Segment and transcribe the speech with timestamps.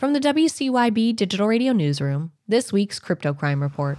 [0.00, 3.98] From the WCYB Digital Radio Newsroom, this week's Crypto Crime Report.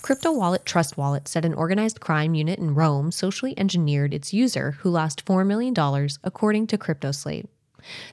[0.00, 4.70] Crypto Wallet Trust Wallet said an organized crime unit in Rome socially engineered its user
[4.70, 5.74] who lost $4 million,
[6.24, 7.46] according to CryptoSlate.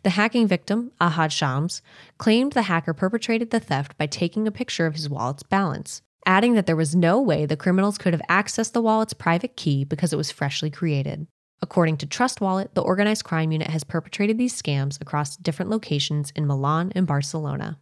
[0.03, 1.81] The hacking victim, Ahad Shams,
[2.17, 6.55] claimed the hacker perpetrated the theft by taking a picture of his wallet's balance, adding
[6.55, 10.11] that there was no way the criminals could have accessed the wallet's private key because
[10.11, 11.27] it was freshly created.
[11.61, 16.31] According to Trust Wallet, the organized crime unit has perpetrated these scams across different locations
[16.35, 17.79] in Milan and Barcelona.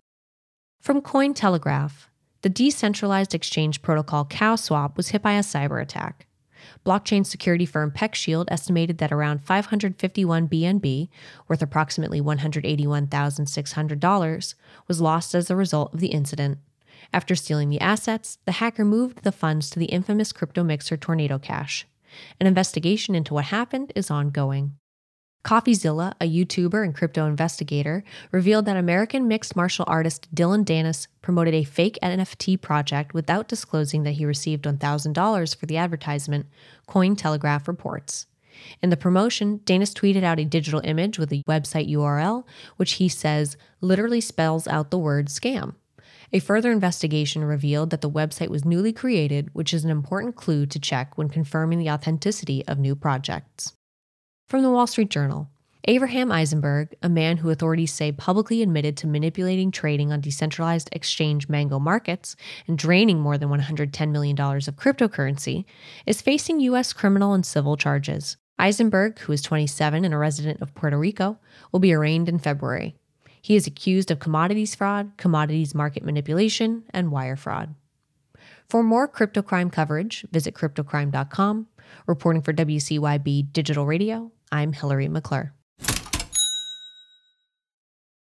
[0.81, 2.07] From Cointelegraph,
[2.41, 6.27] the decentralized exchange protocol CowSwap was hit by a cyber attack.
[6.85, 11.09] Blockchain security firm PeckShield estimated that around 551 BNB,
[11.47, 14.55] worth approximately $181,600,
[14.87, 16.59] was lost as a result of the incident.
[17.13, 21.37] After stealing the assets, the hacker moved the funds to the infamous crypto mixer Tornado
[21.37, 21.85] Cash.
[22.39, 24.77] An investigation into what happened is ongoing.
[25.45, 31.53] CoffeeZilla, a YouTuber and crypto investigator, revealed that American mixed martial artist Dillon Danis promoted
[31.53, 36.47] a fake NFT project without disclosing that he received $1,000 for the advertisement,
[36.87, 38.25] Cointelegraph reports.
[38.81, 42.43] In the promotion, Danis tweeted out a digital image with a website URL,
[42.77, 45.75] which he says literally spells out the word scam.
[46.33, 50.65] A further investigation revealed that the website was newly created, which is an important clue
[50.65, 53.73] to check when confirming the authenticity of new projects.
[54.47, 55.49] From the Wall Street Journal
[55.87, 61.47] Abraham Eisenberg, a man who authorities say publicly admitted to manipulating trading on decentralized exchange
[61.47, 62.35] Mango markets
[62.67, 65.65] and draining more than $110 million of cryptocurrency,
[66.07, 66.91] is facing U.S.
[66.91, 68.37] criminal and civil charges.
[68.57, 71.37] Eisenberg, who is 27 and a resident of Puerto Rico,
[71.71, 72.95] will be arraigned in February.
[73.45, 77.75] He is accused of commodities fraud, commodities market manipulation, and wire fraud.
[78.67, 81.67] For more crypto crime coverage, visit cryptocrime.com.
[82.07, 85.53] Reporting for WCYB Digital Radio, I'm Hillary McClure.